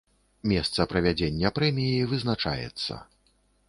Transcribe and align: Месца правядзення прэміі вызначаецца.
Месца 0.51 0.87
правядзення 0.93 1.53
прэміі 1.61 2.03
вызначаецца. 2.15 2.93